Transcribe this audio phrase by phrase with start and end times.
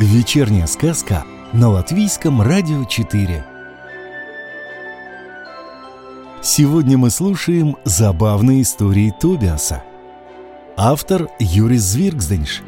[0.00, 3.44] Вечерняя сказка на Латвийском радио 4.
[6.40, 9.84] Сегодня мы слушаем забавные истории Тобиаса.
[10.74, 12.62] Автор Юрис Звиргзденш.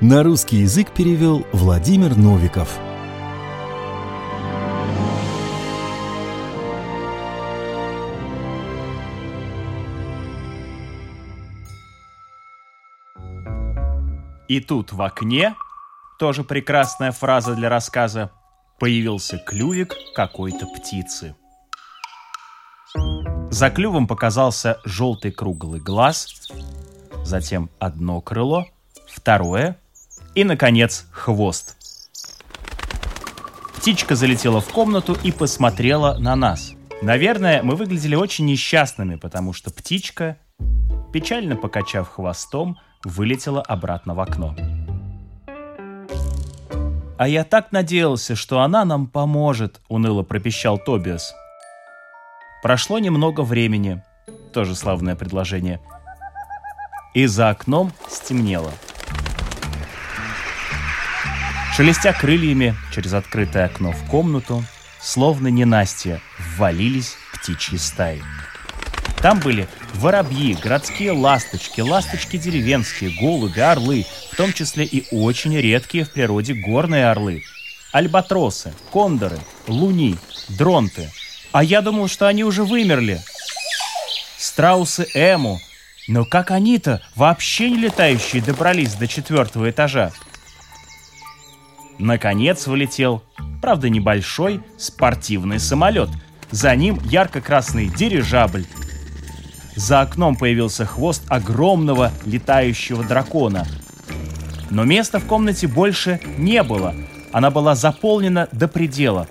[0.00, 2.78] На русский язык перевел Владимир Новиков.
[14.46, 15.56] И тут в окне
[16.18, 18.30] тоже прекрасная фраза для рассказа.
[18.78, 21.36] Появился клювик какой-то птицы.
[23.50, 26.48] За клювом показался желтый круглый глаз,
[27.24, 28.66] затем одно крыло,
[29.06, 29.76] второе
[30.34, 31.76] и, наконец, хвост.
[33.76, 36.72] Птичка залетела в комнату и посмотрела на нас.
[37.02, 40.38] Наверное, мы выглядели очень несчастными, потому что птичка,
[41.12, 44.54] печально покачав хвостом, вылетела обратно в окно.
[47.22, 51.32] «А я так надеялся, что она нам поможет»,— уныло пропищал Тобиас.
[52.64, 54.02] Прошло немного времени.
[54.52, 55.80] Тоже славное предложение.
[57.14, 58.72] И за окном стемнело.
[61.76, 64.64] Шелестя крыльями через открытое окно в комнату,
[65.00, 66.20] словно ненастья,
[66.56, 68.20] ввалились птичьи стаи.
[69.22, 76.04] Там были воробьи, городские ласточки, ласточки деревенские, голуби, орлы, в том числе и очень редкие
[76.04, 77.44] в природе горные орлы.
[77.92, 79.38] Альбатросы, кондоры,
[79.68, 80.16] луни,
[80.48, 81.08] дронты.
[81.52, 83.20] А я думал, что они уже вымерли.
[84.38, 85.60] Страусы Эму.
[86.08, 90.10] Но как они-то, вообще не летающие, добрались до четвертого этажа?
[91.98, 93.22] Наконец вылетел,
[93.60, 96.10] правда небольшой, спортивный самолет.
[96.50, 98.66] За ним ярко-красный дирижабль,
[99.76, 103.66] за окном появился хвост огромного летающего дракона.
[104.70, 106.94] Но места в комнате больше не было.
[107.32, 109.28] Она была заполнена до предела.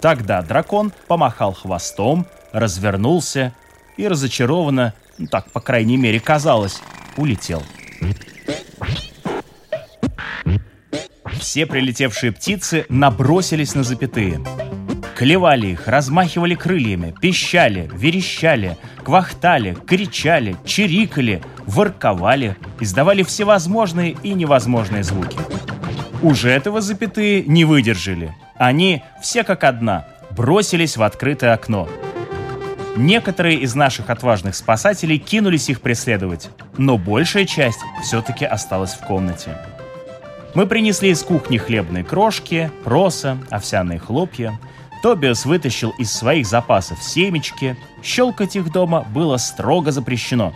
[0.00, 3.52] Тогда дракон помахал хвостом, развернулся
[3.96, 6.80] и разочарованно, ну так, по крайней мере, казалось,
[7.16, 7.62] улетел.
[11.38, 14.40] Все прилетевшие птицы набросились на запятые–
[15.16, 25.38] Клевали их, размахивали крыльями, пищали, верещали, квахтали, кричали, чирикали, ворковали, издавали всевозможные и невозможные звуки.
[26.20, 28.34] Уже этого запятые не выдержали.
[28.56, 31.88] Они, все как одна, бросились в открытое окно.
[32.94, 39.56] Некоторые из наших отважных спасателей кинулись их преследовать, но большая часть все-таки осталась в комнате.
[40.52, 44.60] Мы принесли из кухни хлебные крошки, проса, овсяные хлопья–
[45.06, 47.76] Тобиас вытащил из своих запасов семечки.
[48.02, 50.52] Щелкать их дома было строго запрещено.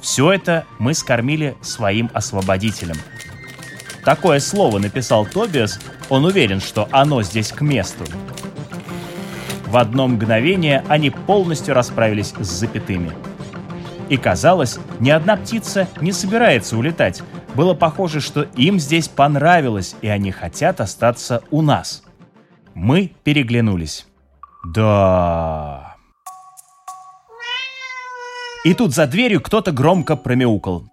[0.00, 2.96] Все это мы скормили своим освободителям.
[4.04, 8.02] Такое слово написал Тобиас, он уверен, что оно здесь к месту.
[9.68, 13.12] В одно мгновение они полностью расправились с запятыми.
[14.08, 17.22] И казалось, ни одна птица не собирается улетать.
[17.54, 22.02] Было похоже, что им здесь понравилось, и они хотят остаться у нас.
[22.76, 24.06] Мы переглянулись.
[24.62, 25.96] Да.
[28.66, 30.84] И тут за дверью кто-то громко промяукал.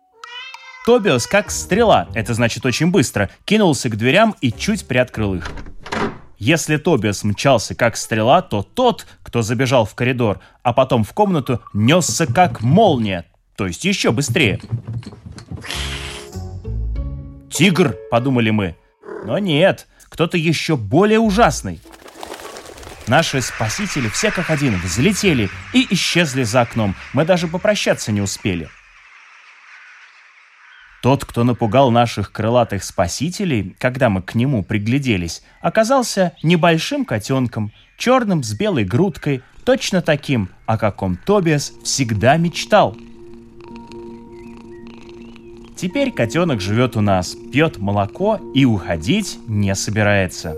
[0.86, 5.52] Тобиас, как стрела, это значит очень быстро, кинулся к дверям и чуть приоткрыл их.
[6.38, 11.60] Если Тобиас мчался как стрела, то тот, кто забежал в коридор, а потом в комнату,
[11.74, 13.26] несся как молния,
[13.58, 14.62] то есть еще быстрее.
[17.52, 18.78] «Тигр!»— подумали мы.
[19.26, 21.82] Но нет, кто-то еще более ужасный.
[23.08, 26.96] Наши спасители все как один взлетели и исчезли за окном.
[27.14, 28.70] Мы даже попрощаться не успели.
[31.02, 38.44] Тот, кто напугал наших крылатых спасителей, когда мы к нему пригляделись, оказался небольшим котенком, черным
[38.44, 42.96] с белой грудкой, точно таким, о каком Тобиас всегда мечтал.
[45.84, 50.56] Теперь котенок живет у нас, пьет молоко и уходить не собирается.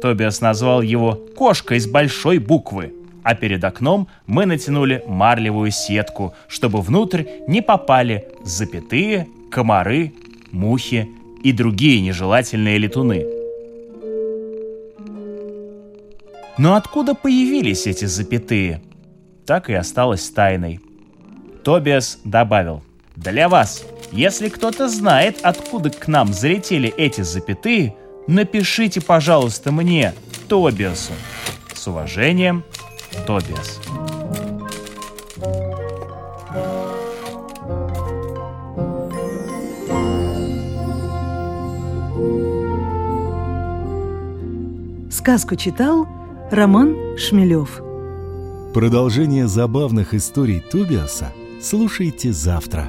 [0.00, 2.94] Тобиас назвал его «кошкой с большой буквы»,
[3.24, 10.12] а перед окном мы натянули марлевую сетку, чтобы внутрь не попали запятые, комары,
[10.52, 11.08] мухи
[11.42, 13.26] и другие нежелательные летуны.
[16.56, 18.80] Но откуда появились эти запятые?
[19.44, 20.78] Так и осталось тайной.
[21.64, 22.84] Тобиас добавил,
[23.22, 27.94] «Для вас если кто-то знает, откуда к нам залетели эти запятые,
[28.26, 30.14] напишите, пожалуйста, мне,
[30.48, 31.12] Тобиасу.
[31.74, 32.64] С уважением,
[33.26, 33.80] Тобиас.
[45.10, 46.08] Сказку читал
[46.50, 47.82] Роман Шмелев.
[48.72, 52.88] Продолжение забавных историй Тобиаса слушайте завтра.